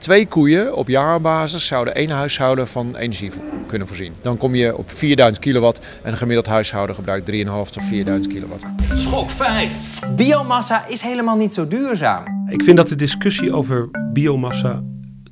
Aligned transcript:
Twee 0.00 0.26
koeien 0.26 0.76
op 0.76 0.88
jaarbasis 0.88 1.66
zouden 1.66 1.94
één 1.94 2.10
huishouden 2.10 2.68
van 2.68 2.96
energie 2.96 3.30
kunnen 3.66 3.88
voorzien. 3.88 4.12
Dan 4.20 4.36
kom 4.36 4.54
je 4.54 4.76
op 4.76 4.90
4000 4.90 5.44
kilowatt 5.44 5.86
en 6.02 6.10
een 6.10 6.16
gemiddeld 6.16 6.46
huishouden 6.46 6.94
gebruikt 6.94 7.30
3,5 7.30 7.36
tot 7.70 7.82
4000 7.82 8.34
kilowatt. 8.34 8.64
Schok 8.94 9.30
5. 9.30 10.00
Biomassa 10.16 10.86
is 10.86 11.02
helemaal 11.02 11.36
niet 11.36 11.54
zo 11.54 11.68
duurzaam. 11.68 12.48
Ik 12.48 12.62
vind 12.62 12.76
dat 12.76 12.88
de 12.88 12.96
discussie 12.96 13.52
over 13.52 13.88
biomassa 14.12 14.82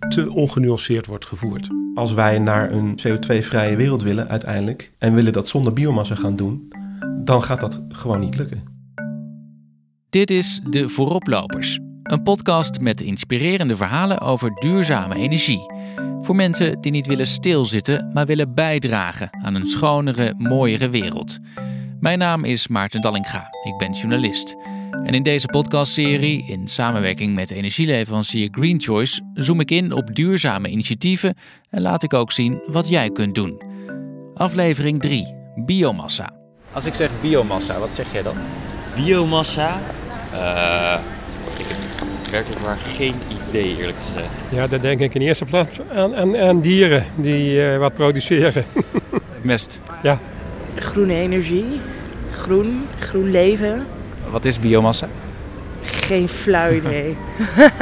te 0.09 0.33
ongenuanceerd 0.33 1.07
wordt 1.07 1.27
gevoerd. 1.27 1.69
Als 1.95 2.13
wij 2.13 2.39
naar 2.39 2.73
een 2.73 2.99
CO2-vrije 3.07 3.77
wereld 3.77 4.03
willen 4.03 4.29
uiteindelijk 4.29 4.93
en 4.99 5.15
willen 5.15 5.33
dat 5.33 5.49
zonder 5.49 5.73
biomassa 5.73 6.15
gaan 6.15 6.37
doen, 6.37 6.73
dan 7.25 7.43
gaat 7.43 7.61
dat 7.61 7.81
gewoon 7.89 8.21
niet 8.21 8.37
lukken. 8.37 8.63
Dit 10.11 10.31
is 10.31 10.61
De 10.71 10.89
Vooroplopers, 10.89 11.79
een 12.09 12.23
podcast 12.23 12.81
met 12.81 13.01
inspirerende 13.01 13.77
verhalen 13.77 14.21
over 14.21 14.55
duurzame 14.55 15.15
energie. 15.15 15.73
Voor 16.21 16.37
mensen 16.37 16.81
die 16.81 16.93
niet 16.93 17.07
willen 17.07 17.27
stilzitten, 17.27 18.11
maar 18.13 18.27
willen 18.27 18.55
bijdragen 18.55 19.29
aan 19.45 19.55
een 19.55 19.67
schonere, 19.67 20.35
mooiere 20.37 20.89
wereld. 20.89 21.39
Mijn 22.01 22.19
naam 22.19 22.45
is 22.45 22.69
Maarten 22.69 23.01
Dallinga, 23.01 23.49
ik 23.63 23.77
ben 23.79 23.93
journalist. 23.93 24.57
En 24.91 25.15
in 25.15 25.23
deze 25.23 25.47
podcastserie, 25.47 26.45
in 26.47 26.69
samenwerking 26.69 27.35
met 27.35 27.51
energieleverancier 27.51 28.49
Green 28.51 28.81
Choice, 28.81 29.21
zoom 29.35 29.61
ik 29.61 29.71
in 29.71 29.93
op 29.93 30.15
duurzame 30.15 30.69
initiatieven 30.69 31.35
en 31.71 31.83
laat 31.83 32.03
ik 32.03 32.15
ook 32.15 32.33
zien 32.33 32.63
wat 32.67 32.89
jij 32.89 33.11
kunt 33.11 33.35
doen. 33.35 33.63
Aflevering 34.35 35.01
3: 35.01 35.35
Biomassa. 35.55 36.31
Als 36.73 36.87
ik 36.87 36.95
zeg 36.95 37.11
biomassa, 37.21 37.79
wat 37.79 37.95
zeg 37.95 38.13
jij 38.13 38.23
dan? 38.23 38.37
Biomassa? 38.95 39.81
Uh, 40.33 40.93
heb 40.93 41.18
werkelijk 42.31 42.65
maar 42.65 42.77
geen 42.77 43.15
idee 43.49 43.77
eerlijk 43.77 43.99
gezegd. 43.99 44.33
Ja, 44.49 44.67
dan 44.67 44.81
denk 44.81 45.01
ik 45.01 45.15
in 45.15 45.21
eerste 45.21 45.45
plaats 45.45 45.81
aan, 45.95 46.17
aan, 46.17 46.37
aan 46.37 46.61
dieren 46.61 47.05
die 47.17 47.53
uh, 47.53 47.79
wat 47.79 47.95
produceren. 47.95 48.65
Mest. 49.43 49.81
Ja. 50.03 50.21
Groene 50.75 51.15
energie, 51.15 51.81
groen, 52.31 52.87
groen 52.99 53.31
leven. 53.31 53.87
Wat 54.31 54.45
is 54.45 54.59
biomassa? 54.59 55.09
Geen 55.83 56.29
flauw 56.29 56.73
idee. 56.73 57.17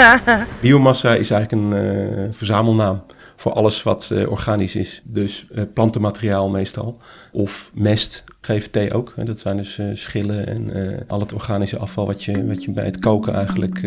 biomassa 0.61 1.15
is 1.15 1.31
eigenlijk 1.31 1.53
een 1.53 1.84
uh, 1.84 2.28
verzamelnaam 2.31 3.03
voor 3.37 3.53
alles 3.53 3.83
wat 3.83 4.11
uh, 4.12 4.31
organisch 4.31 4.77
is. 4.77 5.03
Dus 5.05 5.47
uh, 5.55 5.62
plantenmateriaal 5.75 6.48
meestal. 6.48 7.01
Of 7.33 7.70
mest, 7.75 8.25
GVT 8.41 8.93
ook. 8.93 9.12
Hè. 9.17 9.25
Dat 9.25 9.39
zijn 9.39 9.56
dus 9.56 9.78
uh, 9.78 9.87
schillen 9.95 10.47
en 10.47 11.05
al 11.09 11.20
het 11.20 11.33
organische 11.33 11.78
afval 11.78 12.06
wat 12.06 12.25
je, 12.25 12.47
wat 12.47 12.65
je 12.65 12.70
bij 12.70 12.84
het 12.84 12.98
koken 12.98 13.34
eigenlijk 13.34 13.81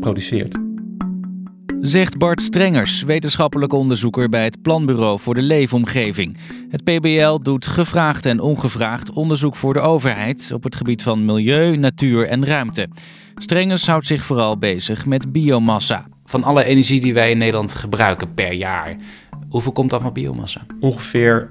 produceert. 0.00 0.56
Zegt 1.84 2.18
Bart 2.18 2.42
Strengers, 2.42 3.02
wetenschappelijk 3.02 3.72
onderzoeker 3.72 4.28
bij 4.28 4.44
het 4.44 4.62
Planbureau 4.62 5.20
voor 5.20 5.34
de 5.34 5.42
Leefomgeving. 5.42 6.36
Het 6.68 6.84
PBL 6.84 7.38
doet 7.38 7.66
gevraagd 7.66 8.26
en 8.26 8.40
ongevraagd 8.40 9.12
onderzoek 9.12 9.56
voor 9.56 9.72
de 9.72 9.80
overheid 9.80 10.50
op 10.54 10.62
het 10.62 10.74
gebied 10.74 11.02
van 11.02 11.24
milieu, 11.24 11.76
natuur 11.76 12.26
en 12.28 12.44
ruimte. 12.44 12.88
Strengers 13.34 13.86
houdt 13.86 14.06
zich 14.06 14.24
vooral 14.24 14.58
bezig 14.58 15.06
met 15.06 15.32
biomassa. 15.32 16.06
Van 16.24 16.44
alle 16.44 16.64
energie 16.64 17.00
die 17.00 17.14
wij 17.14 17.30
in 17.30 17.38
Nederland 17.38 17.74
gebruiken 17.74 18.34
per 18.34 18.52
jaar, 18.52 18.96
hoeveel 19.48 19.72
komt 19.72 19.90
dat 19.90 20.02
van 20.02 20.12
biomassa? 20.12 20.66
Ongeveer 20.80 21.50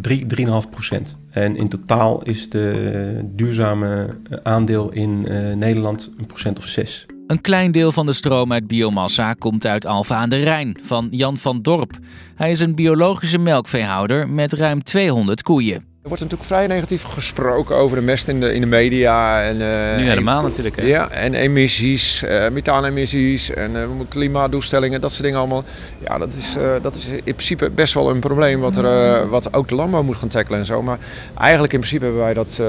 3, 0.00 0.26
3,5 0.36 0.46
procent. 0.70 1.16
En 1.30 1.56
in 1.56 1.68
totaal 1.68 2.22
is 2.22 2.48
de 2.48 3.20
duurzame 3.24 4.16
aandeel 4.42 4.92
in 4.92 5.26
uh, 5.28 5.54
Nederland 5.54 6.10
een 6.18 6.26
procent 6.26 6.58
of 6.58 6.64
6. 6.64 7.06
Een 7.26 7.40
klein 7.40 7.72
deel 7.72 7.92
van 7.92 8.06
de 8.06 8.12
stroom 8.12 8.52
uit 8.52 8.66
biomassa 8.66 9.32
komt 9.32 9.66
uit 9.66 9.86
Alfa 9.86 10.16
aan 10.16 10.28
de 10.28 10.36
Rijn 10.36 10.78
van 10.82 11.08
Jan 11.10 11.36
van 11.36 11.62
Dorp. 11.62 11.98
Hij 12.34 12.50
is 12.50 12.60
een 12.60 12.74
biologische 12.74 13.38
melkveehouder 13.38 14.28
met 14.28 14.52
ruim 14.52 14.82
200 14.82 15.42
koeien. 15.42 15.84
Er 16.06 16.12
wordt 16.12 16.24
natuurlijk 16.24 16.50
vrij 16.50 16.66
negatief 16.66 17.02
gesproken 17.02 17.76
over 17.76 17.96
de 17.96 18.02
mest 18.02 18.28
in 18.28 18.40
de, 18.40 18.54
in 18.54 18.60
de 18.60 18.66
media. 18.66 19.42
En, 19.42 19.56
uh, 19.56 19.96
nu 19.96 20.08
helemaal 20.08 20.42
natuurlijk. 20.42 20.76
Hè? 20.76 20.82
Ja, 20.82 21.10
en 21.10 21.34
emissies, 21.34 22.22
uh, 22.22 22.48
methaanemissies 22.48 23.50
en 23.50 23.70
uh, 23.70 23.82
klimaatdoelstellingen, 24.08 25.00
dat 25.00 25.10
soort 25.10 25.22
dingen 25.22 25.38
allemaal. 25.38 25.64
Ja, 26.04 26.18
dat 26.18 26.32
is, 26.32 26.56
dat 26.82 26.94
is 26.94 27.06
in 27.06 27.22
principe 27.22 27.70
best 27.70 27.94
wel 27.94 28.10
een 28.10 28.20
probleem 28.20 28.60
wat, 28.60 28.76
er, 28.76 29.28
wat 29.28 29.54
ook 29.54 29.68
de 29.68 29.74
landbouw 29.74 30.02
moet 30.02 30.16
gaan 30.16 30.28
tackelen 30.28 30.58
en 30.58 30.66
zo. 30.66 30.82
Maar 30.82 30.98
eigenlijk 31.38 31.72
in 31.72 31.78
principe 31.78 32.04
hebben 32.04 32.22
wij 32.22 32.34
dat 32.34 32.60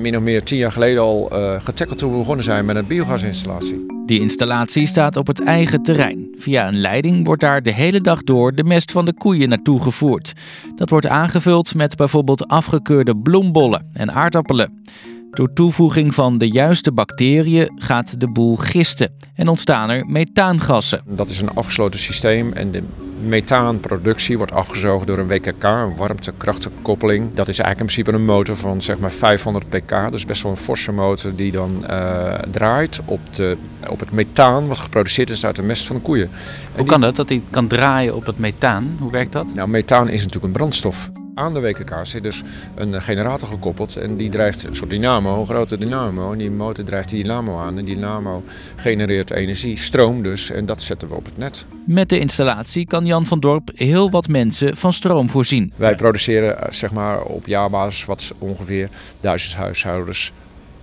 min 0.00 0.16
of 0.16 0.22
meer 0.22 0.42
tien 0.42 0.58
jaar 0.58 0.72
geleden 0.72 1.02
al 1.02 1.30
getackeld 1.62 1.98
toen 1.98 2.10
we 2.12 2.18
begonnen 2.18 2.44
zijn 2.44 2.64
met 2.64 2.76
een 2.76 2.86
biogasinstallatie. 2.86 4.03
Die 4.06 4.20
installatie 4.20 4.86
staat 4.86 5.16
op 5.16 5.26
het 5.26 5.40
eigen 5.40 5.82
terrein. 5.82 6.28
Via 6.36 6.68
een 6.68 6.80
leiding 6.80 7.26
wordt 7.26 7.40
daar 7.40 7.62
de 7.62 7.72
hele 7.72 8.00
dag 8.00 8.22
door 8.22 8.54
de 8.54 8.64
mest 8.64 8.92
van 8.92 9.04
de 9.04 9.14
koeien 9.14 9.48
naartoe 9.48 9.82
gevoerd. 9.82 10.32
Dat 10.74 10.90
wordt 10.90 11.06
aangevuld 11.06 11.74
met 11.74 11.96
bijvoorbeeld 11.96 12.48
afgekeurde 12.48 13.16
bloembollen 13.16 13.88
en 13.92 14.12
aardappelen. 14.12 14.82
Door 15.30 15.52
toevoeging 15.52 16.14
van 16.14 16.38
de 16.38 16.48
juiste 16.48 16.92
bacteriën 16.92 17.72
gaat 17.74 18.20
de 18.20 18.28
boel 18.28 18.56
gisten 18.56 19.12
en 19.34 19.48
ontstaan 19.48 19.90
er 19.90 20.06
methaangassen. 20.06 21.02
Dat 21.06 21.30
is 21.30 21.40
een 21.40 21.54
afgesloten 21.54 22.00
systeem 22.00 22.52
en 22.52 22.70
de 22.70 22.82
methaanproductie 23.22 24.36
wordt 24.36 24.52
afgezogen 24.52 25.06
door 25.06 25.18
een 25.18 25.26
WKK, 25.26 25.64
een 25.64 25.96
warmtekrachtenkoppeling. 25.96 27.34
Dat 27.34 27.48
is 27.48 27.58
eigenlijk 27.58 27.80
in 27.80 27.86
principe 27.86 28.12
een 28.12 28.24
motor 28.24 28.56
van 28.56 28.82
zeg 28.82 28.98
maar 28.98 29.12
500 29.12 29.68
pk, 29.68 30.10
dus 30.10 30.24
best 30.24 30.42
wel 30.42 30.52
een 30.52 30.58
forse 30.58 30.92
motor 30.92 31.34
die 31.34 31.52
dan 31.52 31.84
uh, 31.90 32.34
draait 32.50 33.00
op, 33.04 33.20
de, 33.34 33.56
op 33.90 34.00
het 34.00 34.10
methaan 34.10 34.66
wat 34.66 34.78
geproduceerd 34.78 35.30
is 35.30 35.46
uit 35.46 35.56
de 35.56 35.62
mest 35.62 35.86
van 35.86 35.96
de 35.96 36.02
koeien. 36.02 36.30
Hoe 36.76 36.86
kan 36.86 37.00
dat, 37.00 37.16
dat 37.16 37.28
hij 37.28 37.42
kan 37.50 37.66
draaien 37.66 38.14
op 38.14 38.26
het 38.26 38.38
methaan? 38.38 38.96
Hoe 39.00 39.10
werkt 39.10 39.32
dat? 39.32 39.54
Nou, 39.54 39.68
methaan 39.68 40.08
is 40.08 40.18
natuurlijk 40.18 40.44
een 40.44 40.52
brandstof. 40.52 41.10
Aan 41.34 41.52
de 41.52 41.60
WKK 41.60 41.92
zit 42.02 42.22
dus 42.22 42.42
een 42.74 43.02
generator 43.02 43.48
gekoppeld 43.48 43.96
en 43.96 44.16
die 44.16 44.30
drijft 44.30 44.64
een 44.64 44.76
soort 44.76 44.90
dynamo, 44.90 45.40
een 45.40 45.46
grote 45.46 45.76
dynamo. 45.76 46.32
En 46.32 46.38
die 46.38 46.50
motor 46.50 46.84
drijft 46.84 47.08
die 47.08 47.22
dynamo 47.22 47.58
aan 47.58 47.78
en 47.78 47.84
die 47.84 47.94
dynamo 47.94 48.42
genereert 48.76 49.30
energie, 49.30 49.78
stroom 49.78 50.22
dus, 50.22 50.50
en 50.50 50.66
dat 50.66 50.82
zetten 50.82 51.08
we 51.08 51.14
op 51.14 51.24
het 51.24 51.36
net. 51.36 51.66
Met 51.86 52.08
de 52.08 52.18
installatie 52.18 52.86
kan 52.86 53.06
Jan 53.06 53.26
van 53.26 53.40
Dorp 53.40 53.70
heel 53.74 54.10
wat 54.10 54.28
mensen 54.28 54.76
van 54.76 54.92
stroom 54.92 55.30
voorzien. 55.30 55.72
Wij 55.76 55.94
produceren 55.94 56.74
zeg 56.74 56.92
maar 56.92 57.22
op 57.22 57.46
jaarbasis 57.46 58.04
wat 58.04 58.32
ongeveer 58.38 58.88
duizend 59.20 59.54
huishoudens 59.54 60.32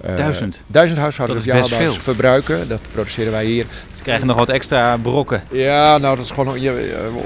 uh, 0.06 0.18
duizend? 0.18 0.64
Duizend 0.68 1.00
huishoudens 1.00 1.46
dat 1.46 1.56
is 1.56 1.62
best 1.62 1.82
veel. 1.82 1.94
verbruiken. 1.94 2.68
Dat 2.68 2.82
produceren 2.92 3.32
wij 3.32 3.46
hier. 3.46 3.66
Ze 3.96 4.04
krijgen 4.04 4.28
nog 4.28 4.38
wat 4.38 4.50
extra 4.50 4.98
brokken. 4.98 5.44
Ja, 5.52 5.98
nou 5.98 6.16
dat 6.16 6.26
is 6.26 6.32
gewoon 6.32 6.48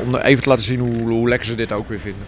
om 0.06 0.16
even 0.16 0.44
te 0.44 0.50
laten 0.50 0.64
zien 0.64 0.80
hoe, 0.80 1.02
hoe 1.02 1.30
lekker 1.30 1.48
ze 1.48 1.56
dit 1.56 1.72
ook 1.72 1.90
weer 1.90 2.00
vinden. 2.00 2.22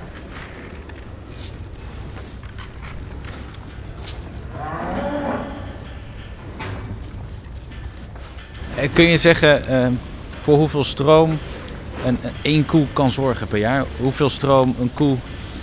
Kun 8.94 9.06
je 9.06 9.18
zeggen 9.18 9.62
uh, 9.70 9.88
voor 10.42 10.58
hoeveel 10.58 10.84
stroom 10.84 11.38
een, 12.06 12.18
één 12.42 12.66
koe 12.66 12.86
kan 12.94 13.12
zorgen 13.12 13.48
per 13.48 13.58
jaar? 13.58 13.86
Hoeveel 14.00 14.30
stroom 14.30 14.76
een 14.80 14.94
koe 14.94 15.16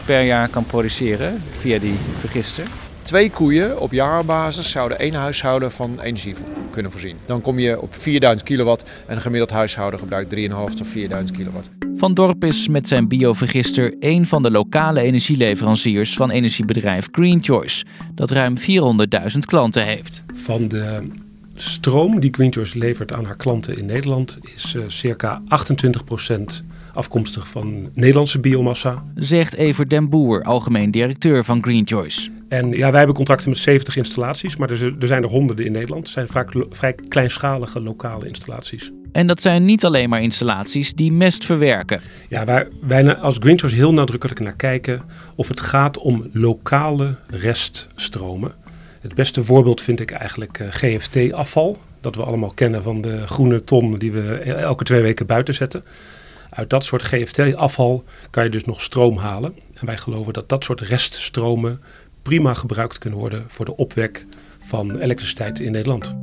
per 0.04 0.22
jaar 0.22 0.48
kan 0.48 0.64
produceren 0.66 1.42
via 1.58 1.78
die 1.78 1.94
vergister? 2.18 2.64
Twee 3.02 3.30
koeien 3.30 3.80
op 3.80 3.92
jaarbasis 3.92 4.70
zouden 4.70 4.98
één 4.98 5.14
huishouden 5.14 5.72
van 5.72 6.00
energie 6.00 6.34
kunnen 6.70 6.92
voorzien. 6.92 7.16
Dan 7.26 7.40
kom 7.40 7.58
je 7.58 7.80
op 7.80 7.94
4000 7.94 8.48
kilowatt 8.48 8.90
en 9.06 9.14
een 9.14 9.20
gemiddeld 9.20 9.50
huishouden 9.50 9.98
gebruikt 9.98 10.34
3,5 10.34 10.40
tot 10.74 10.86
4000 10.86 11.36
kilowatt. 11.36 11.70
Van 11.96 12.14
Dorp 12.14 12.44
is 12.44 12.68
met 12.68 12.88
zijn 12.88 13.08
biovergister 13.08 13.94
een 14.00 14.26
van 14.26 14.42
de 14.42 14.50
lokale 14.50 15.00
energieleveranciers 15.00 16.14
van 16.14 16.30
energiebedrijf 16.30 17.08
Green 17.10 17.38
Choice, 17.42 17.84
dat 18.14 18.30
ruim 18.30 18.54
400.000 18.58 19.38
klanten 19.46 19.84
heeft. 19.84 20.24
Van 20.34 20.68
de 20.68 21.02
stroom 21.54 22.20
die 22.20 22.32
Greenchoice 22.32 22.78
levert 22.78 23.12
aan 23.12 23.24
haar 23.24 23.36
klanten 23.36 23.78
in 23.78 23.86
Nederland 23.86 24.38
is 24.54 24.74
uh, 24.74 24.84
circa 24.86 25.42
28% 25.42 26.64
afkomstig 26.92 27.48
van 27.48 27.90
Nederlandse 27.94 28.40
biomassa. 28.40 29.04
Zegt 29.14 29.54
Evert 29.54 29.90
den 29.90 30.08
Boer, 30.08 30.42
algemeen 30.42 30.90
directeur 30.90 31.44
van 31.44 31.62
Greenchoice. 31.62 32.30
En 32.48 32.70
ja, 32.70 32.88
wij 32.88 32.98
hebben 32.98 33.16
contracten 33.16 33.48
met 33.48 33.58
70 33.58 33.96
installaties, 33.96 34.56
maar 34.56 34.70
er, 34.70 34.94
zijn 34.98 35.22
er 35.22 35.28
honderden 35.28 35.66
in 35.66 35.72
Nederland. 35.72 36.04
Het 36.04 36.12
zijn 36.12 36.28
vaak 36.28 36.52
vrij 36.70 36.94
kleinschalige 37.08 37.80
lokale 37.80 38.26
installaties. 38.26 38.92
En 39.12 39.26
dat 39.26 39.42
zijn 39.42 39.64
niet 39.64 39.84
alleen 39.84 40.08
maar 40.08 40.22
installaties 40.22 40.94
die 40.94 41.12
mest 41.12 41.44
verwerken. 41.44 42.00
Ja, 42.28 42.44
waar 42.44 42.68
wij 42.80 43.16
als 43.16 43.36
Greenchoice 43.38 43.76
heel 43.76 43.92
nadrukkelijk 43.92 44.40
naar 44.40 44.56
kijken 44.56 45.02
of 45.36 45.48
het 45.48 45.60
gaat 45.60 45.98
om 45.98 46.28
lokale 46.32 47.16
reststromen. 47.26 48.52
Het 49.04 49.14
beste 49.14 49.44
voorbeeld 49.44 49.82
vind 49.82 50.00
ik 50.00 50.10
eigenlijk 50.10 50.58
uh, 50.58 50.68
GFT-afval. 50.70 51.76
Dat 52.00 52.14
we 52.14 52.22
allemaal 52.22 52.52
kennen 52.54 52.82
van 52.82 53.00
de 53.00 53.26
groene 53.26 53.64
ton 53.64 53.98
die 53.98 54.12
we 54.12 54.36
elke 54.38 54.84
twee 54.84 55.02
weken 55.02 55.26
buiten 55.26 55.54
zetten. 55.54 55.84
Uit 56.50 56.70
dat 56.70 56.84
soort 56.84 57.02
GFT-afval 57.02 58.04
kan 58.30 58.44
je 58.44 58.50
dus 58.50 58.64
nog 58.64 58.82
stroom 58.82 59.16
halen. 59.16 59.54
En 59.74 59.86
wij 59.86 59.96
geloven 59.96 60.32
dat 60.32 60.48
dat 60.48 60.64
soort 60.64 60.80
reststromen 60.80 61.80
prima 62.22 62.54
gebruikt 62.54 62.98
kunnen 62.98 63.18
worden 63.18 63.44
voor 63.48 63.64
de 63.64 63.76
opwek 63.76 64.26
van 64.58 64.98
elektriciteit 64.98 65.60
in 65.60 65.72
Nederland. 65.72 66.16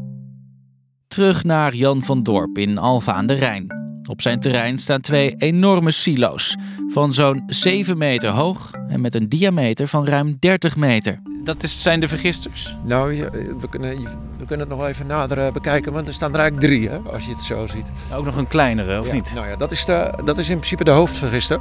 Terug 1.07 1.43
naar 1.43 1.75
Jan 1.75 2.03
van 2.03 2.23
Dorp 2.23 2.57
in 2.57 2.77
Alfa 2.77 3.13
aan 3.13 3.27
de 3.27 3.33
Rijn. 3.33 3.67
Op 4.09 4.21
zijn 4.21 4.39
terrein 4.39 4.77
staan 4.77 5.01
twee 5.01 5.35
enorme 5.37 5.91
silo's 5.91 6.55
van 6.87 7.13
zo'n 7.13 7.43
7 7.47 7.97
meter 7.97 8.29
hoog 8.29 8.71
en 8.87 9.01
met 9.01 9.15
een 9.15 9.29
diameter 9.29 9.87
van 9.87 10.05
ruim 10.05 10.37
30 10.39 10.75
meter. 10.75 11.21
Dat 11.43 11.63
is, 11.63 11.81
zijn 11.81 11.99
de 11.99 12.07
vergisters. 12.07 12.75
Nou, 12.83 13.13
je- 13.13 13.55
we 13.59 13.69
kunnen, 13.69 13.89
we 14.37 14.45
kunnen 14.45 14.59
het 14.59 14.69
nog 14.69 14.77
wel 14.79 14.87
even 14.87 15.07
nader 15.07 15.37
eh, 15.37 15.51
bekijken, 15.51 15.93
want 15.93 16.07
er 16.07 16.13
staan 16.13 16.33
er 16.33 16.39
eigenlijk 16.39 16.69
drie, 16.71 16.89
hè, 16.89 16.97
als 17.13 17.25
je 17.25 17.31
het 17.31 17.41
zo 17.41 17.67
ziet. 17.67 17.91
Ook 18.15 18.25
nog 18.25 18.35
een 18.35 18.47
kleinere, 18.47 18.99
of 18.99 19.07
Ja, 19.07 19.13
niet? 19.13 19.31
Nou 19.33 19.47
ja, 19.47 19.55
dat 19.55 19.71
is, 19.71 19.85
de, 19.85 20.13
dat 20.23 20.37
is 20.37 20.49
in 20.49 20.55
principe 20.57 20.83
de 20.83 20.91
hoofdvergister. 20.91 21.59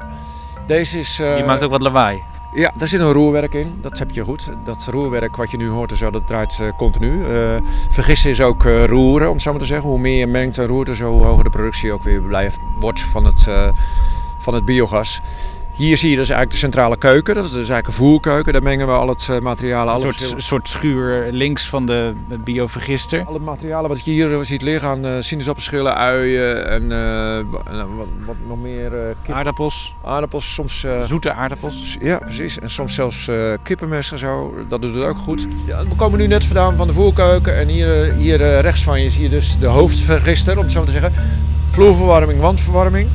Deze 0.66 0.98
is... 0.98 1.18
eh, 1.20 1.36
Je 1.36 1.44
maakt 1.44 1.62
ook 1.62 1.70
wat 1.70 1.80
lawaai. 1.80 2.18
Ja, 2.54 2.72
daar 2.78 2.88
zit 2.88 3.00
een 3.00 3.12
roerwerk 3.12 3.54
in. 3.54 3.78
Dat 3.80 3.98
heb 3.98 4.10
je 4.10 4.24
goed. 4.24 4.50
Dat 4.64 4.86
roerwerk 4.90 5.36
wat 5.36 5.50
je 5.50 5.56
nu 5.56 5.68
hoort 5.68 5.92
zo, 5.96 6.10
dat 6.10 6.26
draait 6.26 6.58
eh, 6.60 6.68
continu. 6.76 7.24
Eh, 7.24 7.56
vergissen 7.90 8.30
is 8.30 8.40
ook 8.40 8.64
eh, 8.64 8.84
roeren, 8.84 9.26
om 9.28 9.32
het 9.34 9.42
zo 9.42 9.50
maar 9.50 9.60
te 9.60 9.66
zeggen. 9.66 9.88
Hoe 9.88 9.98
meer 9.98 10.18
je 10.18 10.26
mengt 10.26 10.58
en 10.58 10.66
roert, 10.66 10.96
zo 10.96 11.10
hoe 11.10 11.24
hoger 11.24 11.44
de 11.44 11.50
productie 11.50 11.92
ook 11.92 12.02
weer 12.02 12.20
blijft, 12.20 12.58
wordt 12.80 13.00
van 13.00 13.24
het, 13.24 13.46
eh, 13.48 13.68
van 14.38 14.54
het 14.54 14.64
biogas. 14.64 15.20
Hier 15.80 15.96
zie 15.96 16.10
je 16.10 16.16
dus 16.16 16.28
eigenlijk 16.28 16.50
de 16.50 16.66
centrale 16.66 16.96
keuken. 16.96 17.34
Dat 17.34 17.44
is 17.44 17.50
dus 17.50 17.58
eigenlijk 17.68 17.86
een 17.86 17.92
voerkeuken. 17.92 18.52
Daar 18.52 18.62
mengen 18.62 18.86
we 18.86 18.92
al 18.92 19.08
het 19.08 19.28
eh, 19.30 19.38
materiaal, 19.38 19.94
Een 19.94 20.00
soort, 20.00 20.34
soort 20.36 20.68
schuur 20.68 21.32
links 21.32 21.68
van 21.68 21.86
de 21.86 22.14
biovergister. 22.44 23.24
alle 23.24 23.38
materialen 23.38 23.88
wat 23.88 24.04
je 24.04 24.10
hier 24.10 24.44
ziet 24.44 24.62
liggen 24.62 24.88
aan 24.88 25.06
eh 25.06 25.12
sinaasappelschillen, 25.20 25.96
uien 25.96 26.68
en 26.68 26.92
eh, 26.92 27.44
wat, 27.96 28.06
wat 28.26 28.36
nog 28.48 28.60
meer 28.60 28.94
eh, 28.94 29.14
kip, 29.22 29.34
Aardappels, 29.34 29.94
aardappels, 30.04 30.54
soms 30.54 30.84
eh, 30.84 31.02
zoete 31.04 31.32
aardappels. 31.32 31.96
Ja, 32.00 32.18
precies. 32.18 32.58
En 32.58 32.70
soms 32.70 32.94
zelfs 32.94 33.28
eh 33.28 33.52
kippenmes 33.62 34.12
en 34.12 34.18
zo. 34.18 34.54
Dat 34.68 34.82
doet 34.82 34.94
het 34.94 35.04
ook 35.04 35.18
goed. 35.18 35.46
Ja, 35.66 35.84
we 35.84 35.94
komen 35.96 36.18
nu 36.18 36.26
net 36.26 36.44
vandaan 36.44 36.76
van 36.76 36.86
de 36.86 36.92
voerkeuken. 36.92 37.56
En 37.56 37.68
hier, 37.68 38.02
eh, 38.02 38.16
hier 38.16 38.40
eh, 38.42 38.60
rechts 38.60 38.82
van 38.82 39.02
je 39.02 39.10
zie 39.10 39.22
je 39.22 39.28
dus 39.28 39.58
de 39.58 39.66
hoofdvergister, 39.66 40.56
om 40.56 40.62
het 40.62 40.72
zo 40.72 40.84
te 40.84 40.92
zeggen. 40.92 41.12
Vloerverwarming, 41.68 42.40
wandverwarming. 42.40 43.08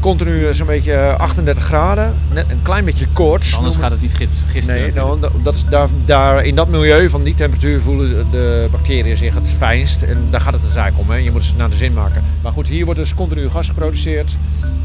Continu 0.00 0.46
eh, 0.46 0.52
zo'n 0.54 0.66
beetje 0.66 0.92
eh, 0.92 1.18
38 1.18 1.64
graden. 1.64 2.14
Net 2.32 2.44
een 2.50 2.62
klein 2.62 2.84
beetje 2.84 3.06
koorts. 3.12 3.56
Anders 3.56 3.76
gaat 3.76 3.90
het 3.90 4.00
niet 4.00 4.14
gits- 4.14 4.42
gisteren. 4.46 4.80
Nee, 4.82 4.92
nou, 4.92 5.18
dat 5.42 5.54
is 5.54 5.64
daar, 5.70 5.88
daar, 6.04 6.44
in 6.44 6.54
dat 6.54 6.68
milieu 6.68 7.10
van 7.10 7.22
die 7.22 7.34
temperatuur 7.34 7.80
voelen 7.80 8.30
de 8.30 8.68
bacteriën 8.70 9.16
zich 9.16 9.34
het 9.34 9.50
fijnst. 9.58 10.02
En 10.02 10.26
daar 10.30 10.40
gaat 10.40 10.52
het 10.52 10.62
dus 10.62 10.74
eigenlijk 10.74 11.08
om. 11.08 11.14
Hè. 11.14 11.20
Je 11.22 11.30
moet 11.32 11.44
ze 11.44 11.52
naar 11.56 11.70
de 11.70 11.76
zin 11.76 11.92
maken. 11.92 12.22
Maar 12.42 12.52
goed, 12.52 12.68
hier 12.68 12.84
wordt 12.84 13.00
dus 13.00 13.14
continu 13.14 13.48
gas 13.48 13.68
geproduceerd. 13.68 14.36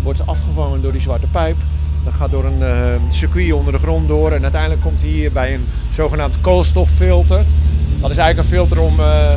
Wordt 0.04 0.28
afgevangen 0.28 0.82
door 0.82 0.92
die 0.92 1.02
zwarte 1.02 1.28
pijp. 1.28 1.56
Dat 2.04 2.14
gaat 2.14 2.32
door 2.32 2.46
een 2.46 2.62
eh, 2.64 2.76
circuit 3.10 3.52
onder 3.54 3.74
de 3.74 3.80
grond 3.80 4.08
door. 4.08 4.32
En 4.32 4.42
uiteindelijk 4.44 4.82
komt 4.82 5.02
hier 5.02 5.32
bij 5.32 5.54
een 5.54 5.66
zogenaamd 5.94 6.36
koolstoffilter. 6.42 7.44
Dat 8.02 8.12
is 8.12 8.18
eigenlijk 8.18 8.38
een 8.50 8.56
filter 8.58 8.80
om, 8.80 9.00
eh, 9.00 9.34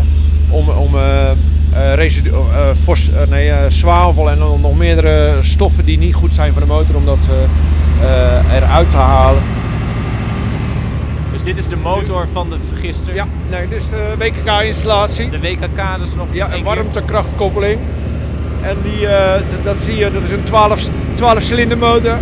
om, 0.51 0.69
om 0.69 0.95
eh, 0.95 1.31
eh, 1.31 1.95
residu- 1.95 2.31
eh, 2.31 2.69
fos- 2.83 3.11
eh, 3.11 3.29
nee, 3.31 3.51
eh, 3.51 3.59
zwavel 3.71 4.31
en 4.31 4.39
nog 4.39 4.77
meerdere 4.77 5.18
stoffen 5.59 5.85
die 5.85 5.99
niet 5.99 6.15
goed 6.15 6.35
zijn 6.35 6.53
voor 6.53 6.61
de 6.61 6.67
motor, 6.67 6.97
om 6.97 7.05
dat 7.05 7.29
eh, 7.31 8.05
eh, 8.07 8.55
eruit 8.57 8.91
te 8.91 8.97
halen. 8.97 9.43
Dus 11.33 11.43
dit 11.43 11.59
is 11.59 11.69
de 11.69 11.77
motor 11.77 12.29
van 12.33 12.51
de 12.51 12.57
vergister. 12.69 13.15
Ja, 13.15 13.27
nee, 13.51 13.69
dit 13.69 13.79
is 13.79 13.89
de 13.89 14.15
WKK-installatie. 14.19 15.31
De 15.31 15.41
WKK, 15.41 15.77
dat 15.99 16.09
is 16.09 16.15
nog 16.15 16.27
Ja, 16.31 16.53
een 16.53 16.65
warmtekrachtkoppeling. 16.65 17.79
En 18.63 18.77
die, 18.83 19.07
eh, 19.07 19.41
dat 19.65 19.77
zie 19.77 19.97
je, 19.97 20.13
dat 20.13 20.23
is 20.23 20.31
een 20.31 20.45
12, 20.45 20.89
12 21.15 21.43
cilinder 21.43 21.79
motor, 21.79 22.17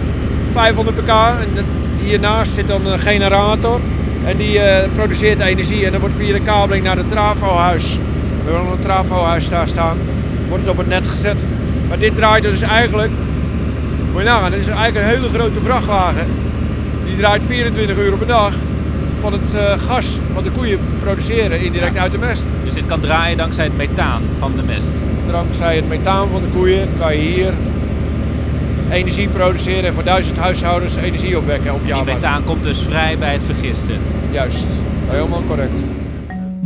500 0.52 0.96
pk. 0.96 1.08
En 1.08 1.48
dat- 1.54 1.64
hiernaast 2.04 2.52
zit 2.52 2.66
dan 2.66 2.86
een 2.86 2.98
generator. 2.98 3.80
En 4.26 4.36
die 4.36 4.60
produceert 4.94 5.40
energie 5.40 5.84
en 5.86 5.90
dan 5.92 6.00
wordt 6.00 6.14
via 6.18 6.32
de 6.32 6.40
kabeling 6.40 6.84
naar 6.84 6.96
het 6.96 7.10
trafohuis. 7.10 7.98
We 8.44 8.52
hebben 8.52 8.72
een 8.72 8.78
trafohuis 8.82 9.48
daar 9.48 9.68
staan. 9.68 9.96
Wordt 10.48 10.62
het 10.62 10.72
op 10.72 10.78
het 10.78 10.88
net 10.88 11.06
gezet. 11.06 11.36
Maar 11.88 11.98
dit 11.98 12.16
draait 12.16 12.42
dus 12.42 12.60
eigenlijk, 12.60 13.10
moet 14.16 14.24
je 14.24 14.30
nagaan, 14.30 14.50
dit 14.50 14.60
is 14.60 14.66
eigenlijk 14.66 14.96
een 14.96 15.14
hele 15.14 15.28
grote 15.28 15.60
vrachtwagen. 15.60 16.26
Die 17.06 17.16
draait 17.16 17.42
24 17.46 17.96
uur 17.98 18.12
op 18.12 18.20
een 18.20 18.26
dag 18.26 18.52
van 19.20 19.32
het 19.32 19.54
eh, 19.54 19.72
gas 19.86 20.18
wat 20.34 20.44
de 20.44 20.50
koeien 20.50 20.78
produceren 21.00 21.60
indirect 21.60 21.96
uit 21.96 22.12
de 22.12 22.18
mest. 22.18 22.44
Dus 22.64 22.74
dit 22.74 22.86
kan 22.86 23.00
draaien 23.00 23.36
dankzij 23.36 23.64
het 23.64 23.76
methaan 23.76 24.22
van 24.38 24.52
de 24.56 24.62
mest. 24.62 24.88
Dankzij 25.30 25.76
het 25.76 25.88
methaan 25.88 26.28
van 26.28 26.40
de 26.40 26.48
koeien 26.48 26.88
kan 26.98 27.16
je 27.16 27.22
hier 27.22 27.52
energie 28.90 29.28
produceren 29.28 29.84
en 29.84 29.94
voor 29.94 30.04
duizend 30.04 30.36
huishoudens 30.38 30.96
energie 30.96 31.38
opwekken 31.38 31.74
op 31.74 31.80
Die 31.80 31.88
jaarbasis. 31.88 32.20
methaan 32.20 32.44
komt 32.44 32.62
dus 32.62 32.78
vrij 32.78 33.18
bij 33.18 33.32
het 33.32 33.42
vergisten. 33.42 33.98
Juist, 34.30 34.66
helemaal 35.08 35.42
correct. 35.48 35.78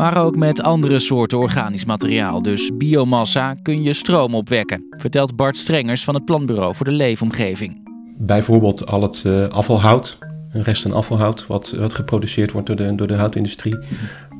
Maar 0.00 0.24
ook 0.24 0.36
met 0.36 0.62
andere 0.62 0.98
soorten 0.98 1.38
organisch 1.38 1.84
materiaal, 1.84 2.42
dus 2.42 2.70
biomassa, 2.74 3.54
kun 3.62 3.82
je 3.82 3.92
stroom 3.92 4.34
opwekken, 4.34 4.86
vertelt 4.96 5.36
Bart 5.36 5.56
Strengers 5.56 6.04
van 6.04 6.14
het 6.14 6.24
Planbureau 6.24 6.74
voor 6.74 6.86
de 6.86 6.92
Leefomgeving. 6.92 7.88
Bijvoorbeeld 8.18 8.86
al 8.86 9.02
het 9.02 9.22
eh, 9.26 9.48
afvalhout, 9.48 10.18
rest- 10.52 10.84
en 10.84 10.92
afvalhout, 10.92 11.46
wat, 11.46 11.70
wat 11.70 11.94
geproduceerd 11.94 12.52
wordt 12.52 12.66
door 12.66 12.76
de, 12.76 12.94
door 12.94 13.06
de 13.06 13.14
houtindustrie. 13.14 13.78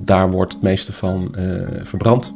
Daar 0.04 0.30
wordt 0.30 0.52
het 0.52 0.62
meeste 0.62 0.92
van 0.92 1.34
eh, 1.34 1.66
verbrand. 1.82 2.34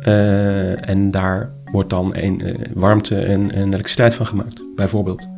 Eh, 0.00 0.88
en 0.88 1.10
daar 1.10 1.52
wordt 1.64 1.90
dan 1.90 2.10
een, 2.16 2.56
warmte 2.74 3.18
en, 3.18 3.52
en 3.52 3.66
elektriciteit 3.66 4.14
van 4.14 4.26
gemaakt, 4.26 4.68
bijvoorbeeld. 4.74 5.28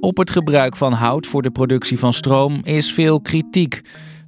Op 0.00 0.16
het 0.16 0.30
gebruik 0.30 0.76
van 0.76 0.92
hout 0.92 1.26
voor 1.26 1.42
de 1.42 1.50
productie 1.50 1.98
van 1.98 2.12
stroom 2.12 2.60
is 2.62 2.92
veel 2.92 3.20
kritiek. 3.20 3.82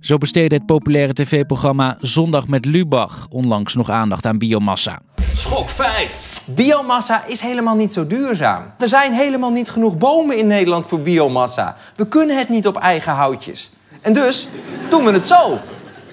Zo 0.05 0.19
besteedde 0.19 0.55
het 0.55 0.67
populaire 0.67 1.13
tv-programma 1.13 1.97
Zondag 2.01 2.49
met 2.49 2.65
Lubach 2.65 3.27
onlangs 3.31 3.75
nog 3.75 3.91
aandacht 3.91 4.27
aan 4.27 4.39
biomassa. 4.39 5.01
Schok 5.37 5.69
5. 5.69 6.43
Biomassa 6.47 7.27
is 7.27 7.41
helemaal 7.41 7.77
niet 7.77 7.93
zo 7.93 8.07
duurzaam. 8.07 8.63
Er 8.79 8.89
zijn 8.89 9.13
helemaal 9.13 9.51
niet 9.51 9.71
genoeg 9.71 9.99
bomen 9.99 10.39
in 10.39 10.47
Nederland 10.47 10.87
voor 10.87 11.01
biomassa. 11.01 11.77
We 11.97 12.09
kunnen 12.09 12.39
het 12.39 12.49
niet 12.49 12.67
op 12.67 12.77
eigen 12.77 13.13
houtjes. 13.13 13.73
En 14.01 14.13
dus 14.13 14.49
doen 14.91 15.05
we 15.05 15.11
het 15.11 15.27
zo. 15.27 15.59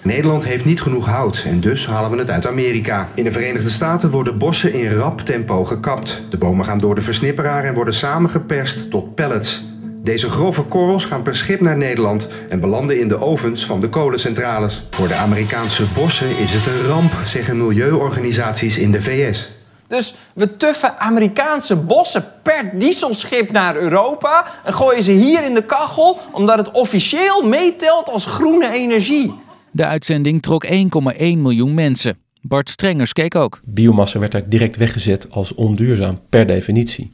Nederland 0.02 0.46
heeft 0.46 0.66
niet 0.66 0.82
genoeg 0.82 1.06
hout 1.06 1.44
en 1.46 1.60
dus 1.60 1.88
halen 1.88 2.12
we 2.12 2.18
het 2.18 2.30
uit 2.30 2.48
Amerika. 2.48 3.10
In 3.14 3.24
de 3.24 3.32
Verenigde 3.32 3.70
Staten 3.70 4.12
worden 4.12 4.38
bossen 4.38 4.74
in 4.74 4.92
rap 4.92 5.20
tempo 5.20 5.66
gekapt. 5.66 6.22
De 6.30 6.38
bomen 6.38 6.66
gaan 6.66 6.80
door 6.80 6.96
de 6.96 7.02
versnipperaar 7.02 7.64
en 7.64 7.74
worden 7.74 7.94
samengeperst 7.94 8.90
tot 8.92 9.16
pellets. 9.16 9.71
Deze 10.04 10.30
grove 10.30 10.64
korrels 10.64 11.06
gaan 11.06 11.22
per 11.22 11.36
schip 11.36 11.60
naar 11.60 11.78
Nederland 11.78 12.30
en 12.50 12.60
belanden 12.60 13.00
in 13.00 13.08
de 13.08 13.20
ovens 13.20 13.66
van 13.66 13.80
de 13.80 13.90
kolencentrales. 13.90 14.84
Voor 14.90 15.08
de 15.08 15.14
Amerikaanse 15.14 15.86
bossen 15.96 16.38
is 16.38 16.54
het 16.54 16.66
een 16.66 16.82
ramp, 16.88 17.14
zeggen 17.26 17.58
milieuorganisaties 17.58 18.78
in 18.78 18.92
de 18.92 19.02
VS. 19.02 19.50
Dus 19.88 20.16
we 20.34 20.58
tuffen 20.58 21.00
Amerikaanse 21.00 21.76
bossen 21.76 22.26
per 22.44 22.72
dieselschip 22.74 23.52
naar 23.52 23.76
Europa 23.76 24.46
en 24.64 24.74
gooien 24.74 25.04
ze 25.04 25.12
hier 25.12 25.46
in 25.46 25.54
de 25.54 25.64
kachel 25.66 26.18
omdat 26.32 26.58
het 26.58 26.72
officieel 26.72 27.48
meetelt 27.48 28.10
als 28.10 28.26
groene 28.26 28.72
energie. 28.72 29.34
De 29.72 29.86
uitzending 29.86 30.42
trok 30.42 30.66
1,1 30.66 30.72
miljoen 31.18 31.74
mensen. 31.74 32.18
Bart 32.42 32.70
Strengers 32.70 33.14
keek 33.14 33.36
ook. 33.36 33.62
Biomassa 33.64 34.20
werd 34.20 34.32
daar 34.32 34.50
direct 34.50 34.76
weggezet 34.76 35.28
als 35.30 35.56
onduurzaam, 35.56 36.20
per 36.30 36.48
definitie. 36.48 37.12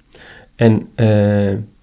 En 0.55 0.89
eh, 0.95 1.07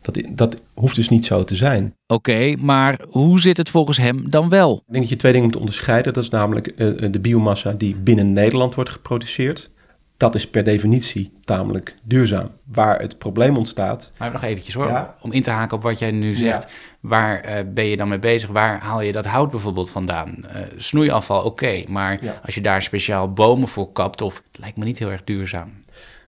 dat, 0.05 0.23
dat 0.31 0.57
hoeft 0.75 0.95
dus 0.95 1.09
niet 1.09 1.25
zo 1.25 1.45
te 1.45 1.57
zijn. 1.57 1.95
Oké, 2.07 2.55
maar 2.59 3.01
hoe 3.09 3.41
zit 3.41 3.57
het 3.57 3.71
volgens 3.71 3.97
hem 3.97 4.31
dan 4.31 4.49
wel? 4.49 4.77
Ik 4.77 4.93
denk 4.93 5.03
dat 5.03 5.09
je 5.09 5.17
twee 5.17 5.33
dingen 5.33 5.47
moet 5.47 5.59
onderscheiden. 5.59 6.13
Dat 6.13 6.23
is 6.23 6.29
namelijk 6.29 6.67
eh, 6.67 6.89
de 7.11 7.21
biomassa 7.21 7.73
die 7.73 7.97
binnen 7.97 8.33
Nederland 8.33 8.75
wordt 8.75 8.91
geproduceerd. 8.91 9.71
Dat 10.17 10.35
is 10.35 10.49
per 10.51 10.63
definitie 10.63 11.33
tamelijk 11.45 11.95
duurzaam. 12.03 12.51
Waar 12.65 13.01
het 13.01 13.19
probleem 13.19 13.57
ontstaat. 13.57 14.13
Maar 14.19 14.33
nog 14.33 14.43
eventjes 14.43 14.75
hoor, 14.75 14.87
Ja. 14.87 15.15
om 15.21 15.33
in 15.33 15.43
te 15.43 15.51
haken 15.51 15.77
op 15.77 15.83
wat 15.83 15.99
jij 15.99 16.11
nu 16.11 16.35
zegt. 16.35 16.63
Ja. 16.63 16.69
Waar 17.01 17.41
eh, 17.41 17.65
ben 17.75 17.85
je 17.85 17.97
dan 17.97 18.09
mee 18.09 18.19
bezig? 18.19 18.49
Waar 18.51 18.81
haal 18.81 19.01
je 19.01 19.13
dat 19.13 19.25
hout 19.25 19.51
bijvoorbeeld 19.51 19.91
vandaan? 19.91 20.45
Eh, 20.47 20.61
snoeiafval, 20.77 21.45
oké. 21.45 21.83
maar 21.89 22.25
Ja. 22.25 22.41
als 22.45 22.55
je 22.55 22.61
daar 22.61 22.83
speciaal 22.83 23.33
bomen 23.33 23.69
voor 23.69 23.93
kapt, 23.93 24.23
of 24.23 24.43
het 24.53 24.59
lijkt 24.61 24.77
me 24.77 24.85
niet 24.85 24.99
heel 24.99 25.11
erg 25.11 25.25
duurzaam. 25.25 25.73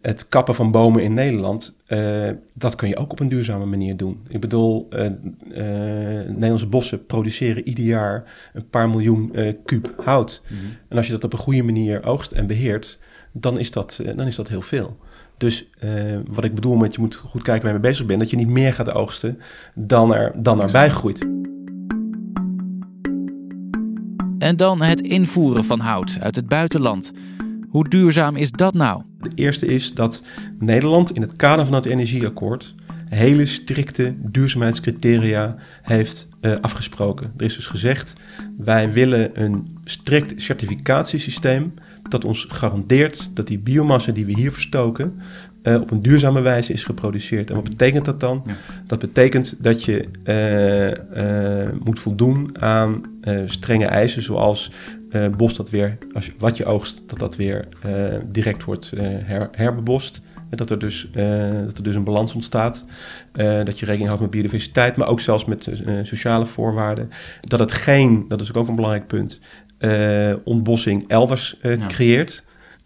Het 0.01 0.29
kappen 0.29 0.55
van 0.55 0.71
bomen 0.71 1.03
in 1.03 1.15
Nederland, 1.15 1.75
eh, 1.87 2.31
dat 2.55 2.75
kun 2.77 2.89
je 2.89 2.97
ook 2.97 3.13
op 3.13 3.21
een 3.21 3.29
duurzame 3.29 3.65
manier 3.65 3.97
doen. 3.97 4.27
Ik 4.29 4.41
bedoel, 4.41 4.89
Nederlandse 6.27 6.67
bossen 6.67 7.07
produceren 7.07 7.69
ieder 7.69 7.85
jaar 7.85 8.25
een 8.53 8.69
paar 8.69 8.89
miljoen 8.89 9.33
kuub 9.65 9.93
hout. 10.05 10.43
En 10.89 10.97
als 10.97 11.07
je 11.07 11.13
dat 11.13 11.25
op 11.25 11.33
een 11.33 11.39
goede 11.39 11.63
manier 11.63 12.05
oogst 12.05 12.33
en 12.33 12.47
beheert, 12.47 12.99
dan 13.37 13.59
is 13.59 13.71
dat, 13.71 14.01
eh, 14.05 14.17
dan 14.17 14.27
is 14.27 14.35
dat 14.35 14.49
heel 14.49 14.63
veel. 14.63 14.97
Dus 15.37 15.71
eh, 15.79 15.91
wat 16.27 16.45
ik 16.45 16.55
bedoel 16.55 16.77
met 16.77 16.95
je 16.95 17.01
moet 17.01 17.15
goed 17.15 17.43
kijken 17.43 17.63
waar 17.63 17.73
je 17.73 17.79
mee 17.79 17.91
bezig 17.91 18.07
bent, 18.07 18.21
dat 18.21 18.31
je 18.31 18.37
niet 18.37 18.49
meer 18.49 18.75
gaat 18.75 18.93
oogsten 18.93 19.41
dan 19.75 20.15
er, 20.15 20.33
dan 20.37 20.61
erbij 20.61 20.91
groeit. 20.91 21.19
En 24.39 24.57
dan 24.57 24.83
het 24.83 25.01
invoeren 25.01 25.65
van 25.65 25.81
hout 25.81 26.17
uit 26.21 26.37
het 26.37 26.49
buitenland. 26.49 27.13
Hoe 27.69 27.89
duurzaam 27.89 28.37
is 28.37 28.51
dat 28.51 28.75
nou? 28.75 29.03
De 29.19 29.31
eerste 29.35 29.67
is 29.67 29.95
dat 29.95 30.23
Nederland 30.59 31.13
in 31.13 31.23
het 31.23 31.37
kader 31.37 31.65
van 31.65 31.75
het 31.75 31.87
energieakkoord 31.87 32.75
hele 33.15 33.47
strikte 33.47 34.15
duurzaamheidscriteria 34.19 35.57
heeft 35.83 36.29
eh, 36.41 36.53
afgesproken. 36.61 37.33
Er 37.37 37.45
is 37.45 37.55
dus 37.55 37.67
gezegd, 37.67 38.13
wij 38.59 38.93
willen 38.93 39.43
een 39.43 39.79
strikt 39.85 40.43
certificatiesysteem 40.43 41.75
dat 42.09 42.25
ons 42.25 42.47
garandeert 42.49 43.31
dat 43.35 43.47
die 43.47 43.59
biomassa 43.59 44.13
die 44.13 44.27
we 44.27 44.33
hier 44.33 44.53
verstoken 44.53 45.21
uh, 45.65 45.81
op 45.81 45.91
een 45.91 46.03
duurzame 46.03 46.41
wijze 46.41 46.73
is 46.73 46.85
geproduceerd. 46.85 47.51
En 47.51 47.55
wat 47.55 47.69
betekent 47.69 48.05
dat 48.05 48.21
dan? 48.21 48.47
Dat 48.87 48.99
betekent 48.99 49.55
dat 49.59 49.85
je 49.85 50.09
uh, 50.25 51.81
moet 51.85 51.99
voldoen 51.99 52.61
aan 52.61 53.03
strenge 53.47 53.87
eisen, 53.87 54.23
zoals 54.23 54.71
bos 55.37 55.55
dat 55.55 55.71
weer, 55.71 55.99
als 56.13 56.27
je, 56.27 56.33
wat 56.39 56.57
je 56.57 56.65
oogst, 56.65 57.03
dat 57.07 57.19
dat 57.19 57.37
weer 57.37 57.69
direct 58.27 58.65
wordt 58.65 58.93
her, 59.25 59.49
herbebost. 59.53 60.21
Dat 60.51 60.71
er, 60.71 60.79
dus, 60.79 61.09
dat 61.65 61.77
er 61.77 61.83
dus 61.83 61.95
een 61.95 62.05
balans 62.05 62.35
ontstaat. 62.35 62.85
dat 63.65 63.79
je 63.79 63.85
rekening 63.85 64.07
houdt 64.07 64.23
met 64.23 64.31
biodiversiteit, 64.31 64.97
maar 64.97 65.09
ook 65.09 65.21
zelfs 65.21 65.45
met 65.45 65.71
sociale 66.03 66.47
voorwaarden. 66.47 67.11
Dat 67.41 67.59
het 67.59 67.73
geen, 67.73 68.25
dat 68.29 68.41
is 68.41 68.53
ook 68.53 68.69
een 68.69 68.75
belangrijk 68.75 69.07
punt, 69.07 69.41
ontbossing 70.45 71.05
elders 71.09 71.57
creëert 71.89 72.45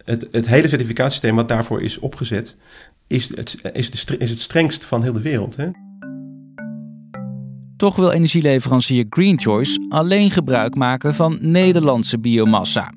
het, 0.09 0.29
het 0.31 0.47
hele 0.47 0.69
certificatiesysteem 0.69 1.37
wat 1.37 1.49
daarvoor 1.49 1.83
is 1.83 1.99
opgezet, 1.99 2.57
is 3.07 3.37
het, 3.37 3.57
is, 3.73 3.91
de, 3.91 4.17
is 4.17 4.31
het 4.31 4.39
strengst 4.39 4.85
van 4.85 5.03
heel 5.03 5.13
de 5.13 5.21
wereld. 5.21 5.57
Hè? 5.57 5.69
Toch 7.77 7.97
wil 7.97 8.13
energieleverancier 8.13 9.07
Green 9.11 9.41
Choice 9.41 9.87
alleen 9.89 10.31
gebruik 10.31 10.75
maken 10.75 11.15
van 11.15 11.39
Nederlandse 11.41 12.19
biomassa. 12.19 12.93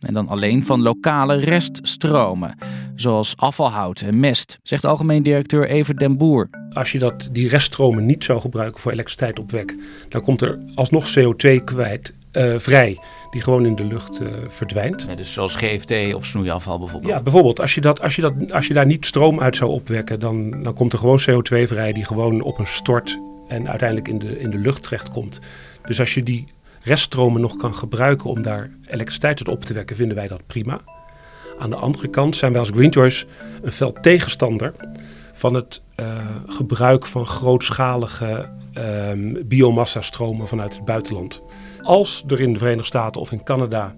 En 0.00 0.14
dan 0.14 0.28
alleen 0.28 0.64
van 0.64 0.82
lokale 0.82 1.36
reststromen, 1.36 2.58
zoals 2.94 3.36
afvalhout 3.36 4.00
en 4.00 4.20
mest, 4.20 4.58
zegt 4.62 4.84
algemeen 4.84 5.22
directeur 5.22 5.68
Evert 5.68 5.98
den 5.98 6.16
Boer. 6.16 6.48
Als 6.72 6.92
je 6.92 6.98
dat, 6.98 7.28
die 7.32 7.48
reststromen 7.48 8.06
niet 8.06 8.24
zou 8.24 8.40
gebruiken 8.40 8.80
voor 8.80 8.92
elektriciteit 8.92 9.38
opwek, 9.38 9.76
dan 10.08 10.20
komt 10.20 10.42
er 10.42 10.58
alsnog 10.74 11.18
CO2 11.18 11.64
kwijt, 11.64 12.14
uh, 12.32 12.58
vrij 12.58 12.98
die 13.30 13.40
gewoon 13.40 13.66
in 13.66 13.74
de 13.74 13.84
lucht 13.84 14.20
uh, 14.20 14.28
verdwijnt. 14.48 15.04
Ja, 15.08 15.14
dus 15.14 15.32
zoals 15.32 15.54
GFT 15.54 16.14
of 16.14 16.26
snoeiafval 16.26 16.78
bijvoorbeeld? 16.78 17.12
Ja, 17.12 17.22
bijvoorbeeld. 17.22 17.60
Als 17.60 17.74
je, 17.74 17.80
dat, 17.80 18.00
als 18.00 18.16
je, 18.16 18.22
dat, 18.22 18.52
als 18.52 18.66
je 18.66 18.74
daar 18.74 18.86
niet 18.86 19.06
stroom 19.06 19.40
uit 19.40 19.56
zou 19.56 19.70
opwekken, 19.70 20.20
dan, 20.20 20.62
dan 20.62 20.74
komt 20.74 20.92
er 20.92 20.98
gewoon 20.98 21.20
CO2 21.20 21.62
vrij 21.62 21.92
die 21.92 22.04
gewoon 22.04 22.40
op 22.40 22.58
een 22.58 22.66
stort 22.66 23.20
en 23.48 23.68
uiteindelijk 23.68 24.08
in 24.08 24.18
de, 24.18 24.38
in 24.38 24.50
de 24.50 24.58
lucht 24.58 24.82
terechtkomt. 24.82 25.38
Dus 25.86 26.00
als 26.00 26.14
je 26.14 26.22
die 26.22 26.46
reststromen 26.82 27.40
nog 27.40 27.56
kan 27.56 27.74
gebruiken 27.74 28.30
om 28.30 28.42
daar 28.42 28.70
elektriciteit 28.86 29.38
uit 29.38 29.48
op 29.48 29.64
te 29.64 29.72
wekken, 29.72 29.96
vinden 29.96 30.16
wij 30.16 30.28
dat 30.28 30.46
prima. 30.46 30.80
Aan 31.58 31.70
de 31.70 31.76
andere 31.76 32.08
kant 32.08 32.36
zijn 32.36 32.52
wij 32.52 32.60
als 32.60 32.70
Green 32.70 32.92
Choice 32.92 33.26
een 33.62 33.72
fel 33.72 33.92
tegenstander 33.92 34.72
van 35.32 35.54
het 35.54 35.82
uh, 35.96 36.26
gebruik 36.46 37.06
van 37.06 37.26
grootschalige 37.26 38.48
um, 38.74 39.48
biomassa-stromen 39.48 40.48
vanuit 40.48 40.74
het 40.74 40.84
buitenland. 40.84 41.42
Als 41.82 42.24
er 42.26 42.40
in 42.40 42.52
de 42.52 42.58
Verenigde 42.58 42.86
Staten 42.86 43.20
of 43.20 43.32
in 43.32 43.42
Canada 43.42 43.94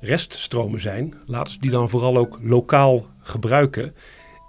reststromen 0.00 0.80
zijn, 0.80 1.14
laten 1.26 1.52
ze 1.52 1.58
die 1.58 1.70
dan 1.70 1.88
vooral 1.88 2.16
ook 2.16 2.38
lokaal 2.42 3.06
gebruiken. 3.20 3.94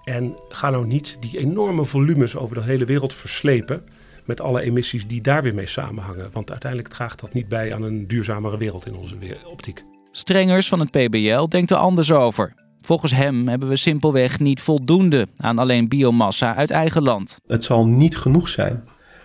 En 0.03 0.35
ga 0.49 0.69
nou 0.69 0.87
niet 0.87 1.17
die 1.19 1.37
enorme 1.37 1.85
volumes 1.85 2.35
over 2.35 2.55
de 2.55 2.63
hele 2.63 2.85
wereld 2.85 3.13
verslepen 3.13 3.83
met 4.25 4.41
alle 4.41 4.61
emissies 4.61 5.07
die 5.07 5.21
daar 5.21 5.43
weer 5.43 5.53
mee 5.53 5.67
samenhangen. 5.67 6.29
Want 6.31 6.51
uiteindelijk 6.51 6.93
draagt 6.93 7.19
dat 7.19 7.33
niet 7.33 7.47
bij 7.47 7.73
aan 7.75 7.83
een 7.83 8.07
duurzamere 8.07 8.57
wereld 8.57 8.85
in 8.85 8.95
onze 8.95 9.15
optiek. 9.45 9.83
Strengers 10.11 10.67
van 10.67 10.79
het 10.79 10.91
PBL 10.91 11.47
denkt 11.47 11.71
er 11.71 11.77
anders 11.77 12.11
over. 12.11 12.53
Volgens 12.81 13.11
hem 13.11 13.47
hebben 13.47 13.69
we 13.69 13.75
simpelweg 13.75 14.39
niet 14.39 14.61
voldoende 14.61 15.27
aan 15.37 15.59
alleen 15.59 15.87
biomassa 15.87 16.55
uit 16.55 16.71
eigen 16.71 17.03
land. 17.03 17.37
Het 17.47 17.63
zal 17.63 17.87
niet 17.87 18.17
genoeg 18.17 18.49
zijn 18.49 18.83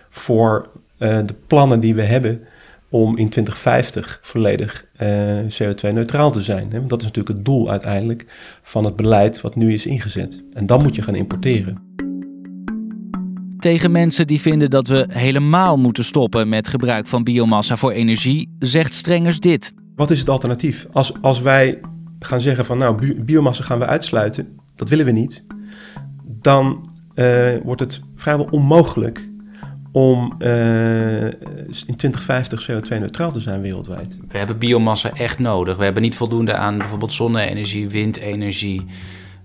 voor 0.09 0.69
uh, 0.97 1.17
de 1.25 1.35
plannen 1.47 1.79
die 1.79 1.95
we 1.95 2.01
hebben 2.01 2.47
om 2.89 3.17
in 3.17 3.29
2050 3.29 4.19
volledig 4.21 4.85
uh, 5.01 5.39
eh, 5.39 5.45
CO2-neutraal 5.51 6.31
te 6.31 6.41
zijn. 6.41 6.71
Hè? 6.71 6.85
Dat 6.85 6.99
is 6.99 7.05
natuurlijk 7.05 7.35
het 7.35 7.45
doel 7.45 7.69
uiteindelijk 7.69 8.25
van 8.63 8.83
het 8.85 8.95
beleid 8.95 9.41
wat 9.41 9.55
nu 9.55 9.73
is 9.73 9.85
ingezet. 9.85 10.43
En 10.53 10.65
dan 10.65 10.81
moet 10.81 10.95
je 10.95 11.01
gaan 11.01 11.15
importeren. 11.15 11.85
Tegen 13.59 13.91
mensen 13.91 14.27
die 14.27 14.41
vinden 14.41 14.69
dat 14.69 14.87
we 14.87 15.05
helemaal 15.09 15.77
moeten 15.77 16.03
stoppen 16.03 16.49
met 16.49 16.67
gebruik 16.67 17.07
van 17.07 17.23
biomassa 17.23 17.77
voor 17.77 17.91
energie, 17.91 18.55
zegt 18.59 18.93
Strengers 18.93 19.39
dit. 19.39 19.71
Wat 19.95 20.11
is 20.11 20.19
het 20.19 20.29
alternatief? 20.29 20.87
Als, 20.91 21.11
als 21.21 21.41
wij 21.41 21.79
gaan 22.19 22.41
zeggen 22.41 22.65
van 22.65 22.77
nou, 22.77 23.23
biomassa 23.23 23.63
gaan 23.63 23.79
we 23.79 23.85
uitsluiten, 23.85 24.47
dat 24.75 24.89
willen 24.89 25.05
we 25.05 25.11
niet, 25.11 25.43
dan 26.25 26.89
uh, 27.15 27.49
wordt 27.63 27.81
het 27.81 28.01
vrijwel 28.15 28.47
onmogelijk 28.51 29.29
om 29.91 30.33
uh, 30.39 31.23
in 31.25 31.95
2050 31.95 32.69
CO2-neutraal 32.71 33.31
te 33.31 33.39
zijn 33.39 33.61
wereldwijd. 33.61 34.17
We 34.27 34.37
hebben 34.37 34.57
biomassa 34.57 35.13
echt 35.13 35.39
nodig. 35.39 35.77
We 35.77 35.83
hebben 35.83 36.01
niet 36.01 36.15
voldoende 36.15 36.53
aan 36.53 36.77
bijvoorbeeld 36.77 37.13
zonne-energie, 37.13 37.89
windenergie. 37.89 38.85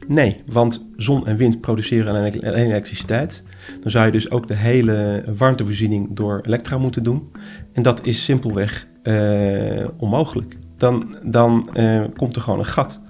Nee, 0.08 0.42
want 0.46 0.88
zon 0.96 1.26
en 1.26 1.36
wind 1.36 1.60
produceren 1.60 2.14
alleen 2.14 2.54
elektriciteit. 2.54 3.42
Dan 3.80 3.90
zou 3.90 4.06
je 4.06 4.12
dus 4.12 4.30
ook 4.30 4.48
de 4.48 4.54
hele 4.54 5.24
warmtevoorziening 5.36 6.16
door 6.16 6.40
elektra 6.42 6.78
moeten 6.78 7.02
doen. 7.02 7.30
En 7.72 7.82
dat 7.82 8.06
is 8.06 8.24
simpelweg 8.24 8.86
uh, 9.02 9.86
onmogelijk. 9.96 10.56
Dan, 10.76 11.14
dan 11.22 11.68
uh, 11.74 12.04
komt 12.16 12.36
er 12.36 12.42
gewoon 12.42 12.58
een 12.58 12.64
gat 12.64 13.00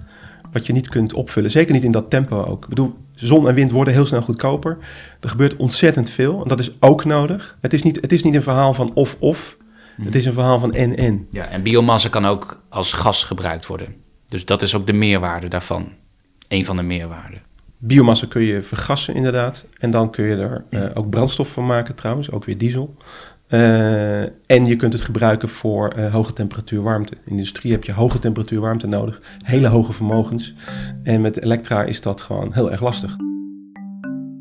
wat 0.51 0.65
je 0.65 0.73
niet 0.73 0.89
kunt 0.89 1.13
opvullen. 1.13 1.51
Zeker 1.51 1.73
niet 1.73 1.83
in 1.83 1.91
dat 1.91 2.09
tempo 2.09 2.43
ook. 2.43 2.63
Ik 2.63 2.69
bedoel, 2.69 2.93
zon 3.25 3.47
en 3.47 3.53
wind 3.53 3.71
worden 3.71 3.93
heel 3.93 4.05
snel 4.05 4.21
goedkoper. 4.21 4.77
Er 5.19 5.29
gebeurt 5.29 5.55
ontzettend 5.55 6.09
veel 6.09 6.41
en 6.41 6.47
dat 6.47 6.59
is 6.59 6.71
ook 6.79 7.05
nodig. 7.05 7.57
Het 7.61 7.73
is 7.73 7.83
niet, 7.83 8.01
het 8.01 8.11
is 8.11 8.23
niet 8.23 8.35
een 8.35 8.43
verhaal 8.43 8.73
van 8.73 8.91
of-of. 8.93 9.57
Mhm. 9.97 10.05
Het 10.05 10.15
is 10.15 10.25
een 10.25 10.33
verhaal 10.33 10.59
van 10.59 10.73
en-en. 10.73 11.27
Ja, 11.29 11.45
en 11.45 11.63
biomassa 11.63 12.09
kan 12.09 12.25
ook 12.25 12.61
als 12.69 12.93
gas 12.93 13.23
gebruikt 13.23 13.65
worden. 13.65 13.95
Dus 14.27 14.45
dat 14.45 14.61
is 14.61 14.75
ook 14.75 14.87
de 14.87 14.93
meerwaarde 14.93 15.47
daarvan. 15.47 15.91
Een 16.47 16.65
van 16.65 16.75
de 16.75 16.83
meerwaarden. 16.83 17.41
Biomassa 17.77 18.27
kun 18.27 18.41
je 18.41 18.63
vergassen 18.63 19.15
inderdaad. 19.15 19.65
En 19.79 19.91
dan 19.91 20.11
kun 20.11 20.25
je 20.25 20.35
er 20.35 20.65
uh, 20.69 20.85
ook 20.93 21.09
brandstof 21.09 21.51
van 21.51 21.65
maken 21.65 21.95
trouwens, 21.95 22.31
ook 22.31 22.45
weer 22.45 22.57
diesel. 22.57 22.95
Uh, 23.53 24.21
en 24.21 24.65
je 24.65 24.75
kunt 24.75 24.93
het 24.93 25.01
gebruiken 25.01 25.49
voor 25.49 25.93
uh, 25.97 26.13
hoge 26.13 26.33
temperatuur 26.33 26.81
warmte. 26.81 27.13
In 27.13 27.21
de 27.23 27.29
industrie 27.29 27.71
heb 27.71 27.83
je 27.83 27.93
hoge 27.93 28.19
temperatuur 28.19 28.59
warmte 28.59 28.87
nodig, 28.87 29.21
hele 29.43 29.67
hoge 29.67 29.93
vermogens. 29.93 30.53
En 31.03 31.21
met 31.21 31.41
elektra 31.41 31.83
is 31.83 32.01
dat 32.01 32.21
gewoon 32.21 32.53
heel 32.53 32.71
erg 32.71 32.81
lastig. 32.81 33.15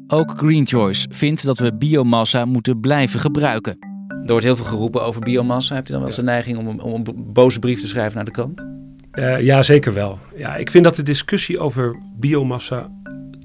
Ook 0.06 0.32
Green 0.36 0.66
Choice 0.66 1.06
vindt 1.10 1.44
dat 1.44 1.58
we 1.58 1.74
biomassa 1.74 2.44
moeten 2.44 2.80
blijven 2.80 3.20
gebruiken. 3.20 3.76
Er 4.08 4.28
wordt 4.28 4.44
heel 4.44 4.56
veel 4.56 4.64
geroepen 4.64 5.04
over 5.04 5.20
biomassa. 5.20 5.74
Hebt 5.74 5.88
u 5.88 5.92
dan 5.92 6.00
wel 6.00 6.08
eens 6.08 6.18
de 6.18 6.24
neiging 6.24 6.58
om, 6.58 6.80
om 6.80 7.02
een 7.06 7.32
boze 7.32 7.58
brief 7.58 7.80
te 7.80 7.88
schrijven 7.88 8.14
naar 8.16 8.24
de 8.24 8.30
krant? 8.30 8.66
Uh, 9.12 9.40
ja, 9.40 9.62
zeker 9.62 9.94
wel. 9.94 10.18
Ja, 10.36 10.56
ik 10.56 10.70
vind 10.70 10.84
dat 10.84 10.96
de 10.96 11.02
discussie 11.02 11.58
over 11.58 11.96
biomassa 12.18 12.90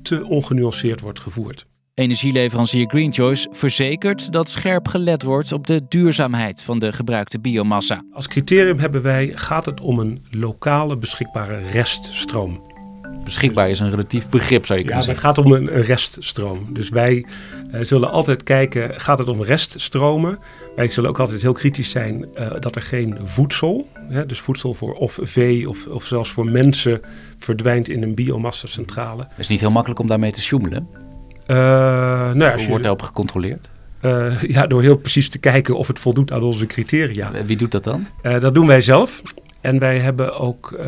te 0.02 0.28
ongenuanceerd 0.28 1.02
wordt 1.02 1.20
gevoerd. 1.20 1.68
Energieleverancier 1.98 2.90
Green 2.90 3.14
Choice 3.14 3.48
verzekert 3.52 4.32
dat 4.32 4.50
scherp 4.50 4.88
gelet 4.88 5.24
wordt 5.24 5.52
op 5.52 5.68
de 5.68 5.82
duurzaamheid 5.90 6.64
van 6.64 6.80
de 6.80 6.92
gebruikte 6.92 7.40
biomassa. 7.40 8.02
Als 8.12 8.28
criterium 8.28 8.80
hebben 8.80 9.02
wij, 9.02 9.32
gaat 9.36 9.66
het 9.66 9.82
om 9.82 10.00
een 10.00 10.26
lokale 10.32 10.98
beschikbare 10.98 11.60
reststroom. 11.72 12.62
Beschikbaar 13.24 13.70
is 13.70 13.80
een 13.80 13.90
relatief 13.90 14.30
begrip, 14.30 14.66
zou 14.66 14.80
je 14.80 14.86
kunnen 14.86 15.04
ja, 15.04 15.14
zeggen. 15.14 15.28
Het 15.28 15.36
gaat 15.36 15.46
om 15.46 15.52
een, 15.52 15.82
reststroom. 15.82 16.74
Dus 16.74 16.90
wij 16.90 17.26
uh, 17.72 17.84
zullen 17.84 18.12
altijd 18.12 18.44
kijken, 18.44 19.00
gaat 19.00 19.18
het 19.18 19.28
om 19.28 19.42
reststromen? 19.42 20.40
Wij 20.76 20.92
zullen 20.92 21.10
ook 21.10 21.20
altijd 21.20 21.42
heel 21.42 21.54
kritisch 21.54 21.90
zijn 21.90 22.26
uh, 22.40 22.52
dat 22.60 22.76
er 22.76 22.82
geen 22.82 23.18
voedsel, 23.24 23.88
hè, 24.08 24.26
dus 24.26 24.40
voedsel 24.40 24.74
voor 24.74 24.94
of 24.94 25.20
vee 25.22 25.70
of, 25.70 25.88
of 25.88 26.06
zelfs 26.06 26.30
voor 26.30 26.46
mensen, 26.46 27.02
verdwijnt 27.38 27.90
in 27.90 28.04
een 28.04 28.16
biomassa-centrale. 28.16 29.22
Het 29.30 29.40
is 29.40 29.48
niet 29.48 29.60
heel 29.60 29.72
makkelijk 29.72 30.00
om 30.00 30.08
daarmee 30.08 30.32
te 30.32 30.42
sjoemelen. 30.42 31.06
Uh, 31.48 31.58
nou 31.58 32.40
ja, 32.40 32.56
Hoe 32.56 32.68
wordt 32.68 32.84
daarop 32.84 33.02
gecontroleerd? 33.02 33.70
Uh, 34.02 34.42
ja, 34.42 34.68
door 34.68 34.82
heel 34.82 34.98
precies 34.98 35.30
te 35.30 35.38
kijken 35.38 35.78
of 35.78 35.88
het 35.88 36.00
voldoet 36.00 36.32
aan 36.32 36.44
onze 36.44 36.66
criteria. 36.66 37.32
Wie 37.46 37.58
doet 37.58 37.72
dat 37.72 37.84
dan? 37.84 38.08
Uh, 38.24 38.40
dat 38.40 38.54
doen 38.54 38.68
wij 38.68 38.82
zelf. 38.82 39.22
En 39.62 39.80
wij 39.80 40.00
hebben 40.00 40.40
ook, 40.40 40.80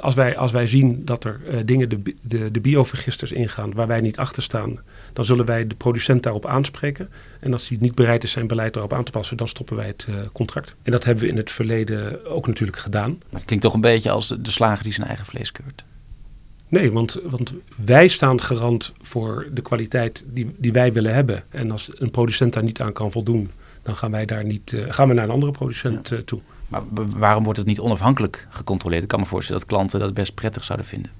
als, 0.00 0.14
wij, 0.14 0.36
als 0.36 0.52
wij 0.52 0.66
zien 0.66 1.04
dat 1.04 1.24
er 1.24 1.40
dingen 1.64 1.88
de, 1.88 2.14
de, 2.22 2.50
de 2.50 2.60
biovergisters 2.60 3.32
ingaan 3.32 3.72
waar 3.72 3.86
wij 3.86 4.00
niet 4.00 4.16
achter 4.16 4.42
staan, 4.42 4.80
dan 5.12 5.24
zullen 5.24 5.44
wij 5.44 5.66
de 5.66 5.74
producent 5.74 6.22
daarop 6.22 6.46
aanspreken. 6.46 7.08
En 7.40 7.52
als 7.52 7.68
hij 7.68 7.78
niet 7.80 7.94
bereid 7.94 8.24
is 8.24 8.30
zijn 8.30 8.46
beleid 8.46 8.72
daarop 8.72 8.92
aan 8.92 9.04
te 9.04 9.10
passen, 9.10 9.36
dan 9.36 9.48
stoppen 9.48 9.76
wij 9.76 9.86
het 9.86 10.06
contract. 10.32 10.74
En 10.82 10.92
dat 10.92 11.04
hebben 11.04 11.24
we 11.24 11.30
in 11.30 11.36
het 11.36 11.50
verleden 11.50 12.26
ook 12.26 12.46
natuurlijk 12.46 12.78
gedaan. 12.78 13.10
Maar 13.10 13.40
het 13.40 13.44
klinkt 13.44 13.64
toch 13.64 13.74
een 13.74 13.80
beetje 13.80 14.10
als 14.10 14.34
de 14.38 14.50
slager 14.50 14.84
die 14.84 14.92
zijn 14.92 15.06
eigen 15.06 15.26
vlees 15.26 15.52
keurt. 15.52 15.84
Nee, 16.68 16.92
want, 16.92 17.20
want 17.24 17.54
wij 17.76 18.08
staan 18.08 18.40
garant 18.40 18.92
voor 19.00 19.48
de 19.52 19.62
kwaliteit 19.62 20.24
die, 20.26 20.54
die 20.56 20.72
wij 20.72 20.92
willen 20.92 21.14
hebben. 21.14 21.44
En 21.48 21.70
als 21.70 21.90
een 21.94 22.10
producent 22.10 22.52
daar 22.52 22.62
niet 22.62 22.80
aan 22.80 22.92
kan 22.92 23.12
voldoen, 23.12 23.50
dan 23.82 23.96
gaan 23.96 24.10
wij 24.10 24.24
daar 24.24 24.44
niet, 24.44 24.72
uh, 24.72 24.84
gaan 24.88 25.08
we 25.08 25.14
naar 25.14 25.24
een 25.24 25.30
andere 25.30 25.52
producent 25.52 26.12
uh, 26.12 26.18
toe. 26.18 26.40
Maar 26.68 26.82
waarom 26.94 27.44
wordt 27.44 27.58
het 27.58 27.68
niet 27.68 27.80
onafhankelijk 27.80 28.46
gecontroleerd? 28.50 29.02
Ik 29.02 29.08
kan 29.08 29.20
me 29.20 29.26
voorstellen 29.26 29.60
dat 29.60 29.70
klanten 29.70 30.00
dat 30.00 30.14
best 30.14 30.34
prettig 30.34 30.64
zouden 30.64 30.86
vinden. 30.86 31.10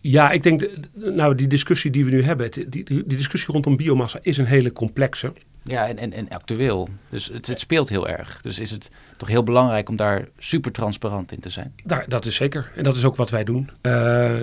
Ja, 0.00 0.30
ik 0.30 0.42
denk, 0.42 0.68
nou, 0.94 1.34
die 1.34 1.46
discussie 1.46 1.90
die 1.90 2.04
we 2.04 2.10
nu 2.10 2.22
hebben, 2.22 2.50
die, 2.50 2.84
die 2.84 3.04
discussie 3.06 3.52
rondom 3.52 3.76
biomassa 3.76 4.18
is 4.22 4.38
een 4.38 4.44
hele 4.44 4.72
complexe. 4.72 5.32
Ja, 5.66 5.88
en, 5.88 5.98
en, 5.98 6.12
en 6.12 6.28
actueel. 6.28 6.88
Dus 7.08 7.30
het, 7.32 7.46
het 7.46 7.60
speelt 7.60 7.88
heel 7.88 8.08
erg. 8.08 8.40
Dus 8.42 8.58
is 8.58 8.70
het 8.70 8.90
toch 9.16 9.28
heel 9.28 9.42
belangrijk 9.42 9.88
om 9.88 9.96
daar 9.96 10.28
super 10.38 10.72
transparant 10.72 11.32
in 11.32 11.40
te 11.40 11.48
zijn. 11.48 11.72
Daar, 11.84 12.04
dat 12.08 12.24
is 12.24 12.34
zeker. 12.34 12.72
En 12.74 12.82
dat 12.82 12.96
is 12.96 13.04
ook 13.04 13.16
wat 13.16 13.30
wij 13.30 13.44
doen. 13.44 13.70
Uh, 13.82 13.92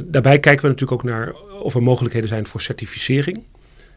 daarbij 0.06 0.40
kijken 0.40 0.62
we 0.62 0.68
natuurlijk 0.68 0.92
ook 0.92 1.04
naar 1.04 1.34
of 1.62 1.76
er 1.76 1.84
mogelijkheden 1.84 2.30
zijn 2.30 2.48
voor 2.48 2.62
certificering. 2.62 3.44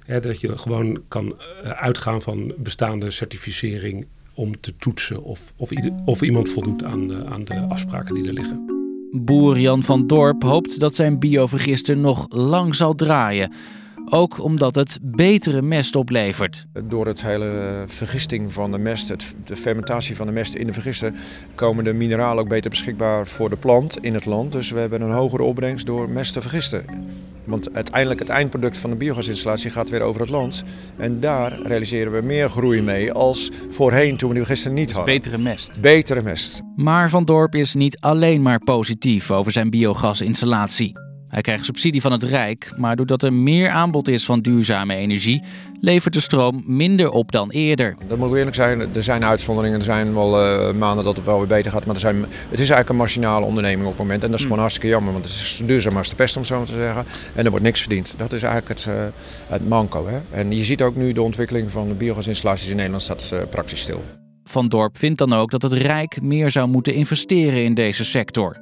Hè, 0.07 0.21
dat 0.21 0.41
je 0.41 0.59
gewoon 0.59 1.03
kan 1.09 1.27
uh, 1.65 1.71
uitgaan 1.71 2.23
van 2.23 2.55
bestaande 2.57 3.11
certificering 3.11 4.07
om 4.35 4.61
te 4.61 4.77
toetsen 4.79 5.23
of, 5.23 5.53
of, 5.57 5.71
ieder, 5.71 5.93
of 6.05 6.23
iemand 6.23 6.49
voldoet 6.49 6.85
aan 6.85 7.09
de, 7.09 7.25
aan 7.25 7.45
de 7.45 7.67
afspraken 7.69 8.15
die 8.15 8.27
er 8.27 8.33
liggen. 8.33 8.75
Boer 9.11 9.59
Jan 9.59 9.83
van 9.83 10.07
Dorp 10.07 10.43
hoopt 10.43 10.81
dat 10.81 10.95
zijn 10.95 11.19
biovergister 11.19 11.97
nog 11.97 12.27
lang 12.29 12.75
zal 12.75 12.95
draaien. 12.95 13.53
Ook 14.11 14.43
omdat 14.43 14.75
het 14.75 14.99
betere 15.03 15.63
mest 15.63 15.97
oplevert. 15.97 16.67
Door 16.85 17.07
het 17.07 17.23
hele 17.23 17.83
vergisting 17.87 18.53
van 18.53 18.73
de 18.73 18.79
mest, 18.79 19.09
het, 19.09 19.35
de 19.45 19.57
fermentatie 19.57 20.17
van 20.17 20.27
de 20.27 20.33
mest 20.33 20.55
in 20.55 20.67
de 20.67 20.73
vergister, 20.73 21.13
komen 21.55 21.85
de 21.85 21.93
mineralen 21.93 22.43
ook 22.43 22.49
beter 22.49 22.71
beschikbaar 22.71 23.27
voor 23.27 23.51
de 23.51 23.57
plant 23.57 23.99
in 24.01 24.15
het 24.15 24.25
land. 24.25 24.53
Dus 24.53 24.71
we 24.71 24.79
hebben 24.79 25.01
een 25.01 25.11
hogere 25.11 25.43
opbrengst 25.43 25.87
door 25.87 26.11
mest 26.11 26.33
te 26.33 26.41
vergisten. 26.41 26.85
Want 27.45 27.75
uiteindelijk 27.75 28.21
het 28.21 28.29
eindproduct 28.29 28.77
van 28.77 28.91
de 28.91 28.97
biogasinstallatie 28.97 29.71
gaat 29.71 29.89
weer 29.89 30.01
over 30.01 30.21
het 30.21 30.31
land. 30.31 30.65
En 30.97 31.21
daar 31.21 31.63
realiseren 31.63 32.13
we 32.13 32.21
meer 32.21 32.49
groei 32.49 32.83
mee 32.83 33.13
als 33.13 33.51
voorheen 33.69 34.17
toen 34.17 34.29
we 34.29 34.35
die 34.35 34.45
gisteren 34.45 34.77
niet 34.77 34.93
hadden. 34.93 35.15
Betere 35.15 35.39
mest. 35.39 35.81
Betere 35.81 36.23
mest. 36.23 36.63
Maar 36.77 37.11
Van 37.11 37.25
Dorp 37.25 37.55
is 37.55 37.75
niet 37.75 38.01
alleen 38.01 38.43
maar 38.43 38.59
positief 38.59 39.31
over 39.31 39.53
zijn 39.53 39.71
biogasinstallatie. 39.71 41.06
Hij 41.37 41.45
krijgt 41.45 41.65
subsidie 41.65 42.01
van 42.01 42.13
het 42.13 42.23
Rijk, 42.23 42.73
maar 42.77 42.97
doordat 42.97 43.23
er 43.23 43.33
meer 43.33 43.71
aanbod 43.71 44.09
is 44.09 44.25
van 44.25 44.41
duurzame 44.41 44.95
energie, 44.95 45.43
levert 45.81 46.15
de 46.15 46.21
stroom 46.21 46.63
minder 46.67 47.11
op 47.11 47.33
dan 47.33 47.51
eerder. 47.51 47.97
Dat 48.09 48.19
moet 48.19 48.37
eerlijk 48.37 48.55
zijn, 48.55 48.81
er 48.81 49.03
zijn 49.03 49.25
uitzonderingen, 49.25 49.79
er 49.79 49.85
zijn 49.85 50.15
wel 50.15 50.47
uh, 50.47 50.75
maanden 50.75 51.05
dat 51.05 51.17
het 51.17 51.25
wel 51.25 51.39
weer 51.39 51.47
beter 51.47 51.71
gaat, 51.71 51.85
maar 51.85 51.95
er 51.95 52.01
zijn, 52.01 52.17
het 52.21 52.53
is 52.53 52.59
eigenlijk 52.59 52.89
een 52.89 52.97
machinale 52.97 53.47
onderneming 53.47 53.83
op 53.83 53.89
het 53.89 53.99
moment. 53.99 54.23
En 54.23 54.31
dat 54.31 54.39
is 54.39 54.45
gewoon 54.45 54.61
hartstikke 54.61 54.89
jammer, 54.89 55.13
want 55.13 55.25
het 55.25 55.35
is 55.35 55.63
duurzaam 55.65 55.97
als 55.97 56.09
de 56.09 56.15
pest 56.15 56.37
om 56.37 56.45
zo 56.45 56.65
te 56.65 56.73
zeggen. 56.73 57.05
En 57.35 57.45
er 57.45 57.51
wordt 57.51 57.65
niks 57.65 57.81
verdiend. 57.81 58.15
Dat 58.17 58.33
is 58.33 58.43
eigenlijk 58.43 58.81
het, 58.81 58.95
uh, 58.95 59.05
het 59.47 59.69
manco. 59.69 60.07
Hè? 60.07 60.19
En 60.31 60.53
je 60.53 60.63
ziet 60.63 60.83
ook 60.83 60.97
nu 60.97 61.13
de 61.13 61.23
ontwikkeling 61.23 61.71
van 61.71 61.89
de 61.89 61.95
biogasinstallaties 61.95 62.69
in 62.69 62.77
Nederland 62.77 63.03
staat 63.03 63.31
uh, 63.33 63.39
praktisch 63.51 63.81
stil. 63.81 64.05
Van 64.45 64.69
Dorp 64.69 64.99
vindt 64.99 65.19
dan 65.19 65.33
ook 65.33 65.51
dat 65.51 65.63
het 65.63 65.73
Rijk 65.73 66.23
meer 66.23 66.51
zou 66.51 66.69
moeten 66.69 66.95
investeren 66.95 67.65
in 67.65 67.75
deze 67.75 68.05
sector. 68.05 68.57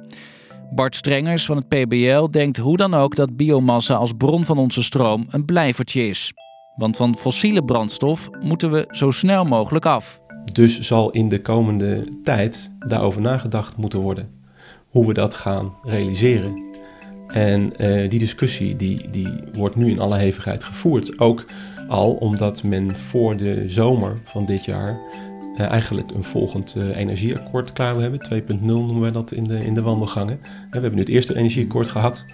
Bart 0.75 0.95
Strengers 0.95 1.45
van 1.45 1.57
het 1.57 1.67
PBL 1.67 2.29
denkt 2.29 2.57
hoe 2.57 2.77
dan 2.77 2.93
ook 2.93 3.15
dat 3.15 3.37
biomassa 3.37 3.95
als 3.95 4.13
bron 4.17 4.45
van 4.45 4.57
onze 4.57 4.83
stroom 4.83 5.25
een 5.29 5.45
blijvertje 5.45 6.07
is. 6.07 6.33
Want 6.75 6.97
van 6.97 7.17
fossiele 7.17 7.63
brandstof 7.63 8.29
moeten 8.39 8.71
we 8.71 8.87
zo 8.91 9.11
snel 9.11 9.45
mogelijk 9.45 9.85
af. 9.85 10.19
Dus 10.51 10.79
zal 10.79 11.11
in 11.11 11.29
de 11.29 11.41
komende 11.41 12.03
tijd 12.23 12.71
daarover 12.79 13.21
nagedacht 13.21 13.77
moeten 13.77 13.99
worden. 13.99 14.29
Hoe 14.87 15.07
we 15.07 15.13
dat 15.13 15.33
gaan 15.33 15.73
realiseren. 15.83 16.63
En 17.27 17.73
uh, 17.77 18.09
die 18.09 18.19
discussie 18.19 18.75
die, 18.75 19.09
die 19.09 19.29
wordt 19.53 19.75
nu 19.75 19.89
in 19.89 19.99
alle 19.99 20.17
hevigheid 20.17 20.63
gevoerd. 20.63 21.19
Ook 21.19 21.45
al 21.87 22.11
omdat 22.11 22.63
men 22.63 22.95
voor 22.95 23.37
de 23.37 23.63
zomer 23.67 24.19
van 24.23 24.45
dit 24.45 24.65
jaar 24.65 24.99
uh, 25.57 25.69
eigenlijk 25.71 26.11
een 26.11 26.23
volgend 26.23 26.75
uh, 26.77 26.95
energieakkoord 26.95 27.73
klaar 27.73 27.95
hebben. 27.95 28.43
2.0 28.49 28.59
noemen 28.59 28.99
wij 28.99 29.11
dat 29.11 29.31
in 29.31 29.43
de, 29.43 29.65
in 29.65 29.73
de 29.73 29.81
wandelgangen. 29.81 30.39
En 30.41 30.49
we 30.69 30.79
hebben 30.79 30.93
nu 30.93 30.99
het 30.99 31.09
eerste 31.09 31.35
energieakkoord 31.35 31.87
gehad 31.87 32.25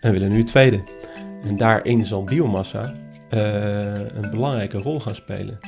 en 0.00 0.12
willen 0.12 0.30
nu 0.30 0.38
het 0.38 0.46
tweede. 0.46 0.80
En 1.44 1.56
daarin 1.56 2.06
zal 2.06 2.24
biomassa 2.24 2.94
een 4.14 4.30
belangrijke 4.30 4.78
rol 4.78 5.00
gaan 5.00 5.14
spelen. 5.14 5.58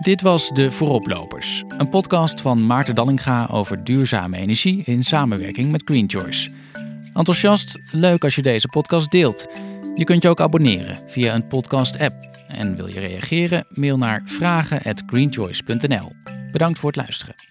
Dit 0.00 0.22
was 0.22 0.48
De 0.48 0.72
Vooroplopers, 0.72 1.64
een 1.78 1.88
podcast 1.88 2.40
van 2.40 2.66
Maarten 2.66 2.94
Dallinga 2.94 3.48
over 3.50 3.84
duurzame 3.84 4.36
energie 4.36 4.82
in 4.84 5.02
samenwerking 5.02 5.70
met 5.70 5.82
Green 5.84 6.10
Choice. 6.10 6.50
Enthousiast? 7.14 7.78
Leuk 7.92 8.24
als 8.24 8.34
je 8.34 8.42
deze 8.42 8.68
podcast 8.68 9.10
deelt. 9.10 9.46
Je 9.94 10.04
kunt 10.04 10.22
je 10.22 10.28
ook 10.28 10.40
abonneren 10.40 10.98
via 11.06 11.34
een 11.34 11.46
podcast-app. 11.46 12.29
En 12.50 12.76
wil 12.76 12.86
je 12.86 13.00
reageren? 13.00 13.64
Mail 13.74 13.98
naar 13.98 14.22
vragen@greenchoice.nl. 14.24 16.12
Bedankt 16.52 16.78
voor 16.78 16.88
het 16.88 16.98
luisteren. 16.98 17.49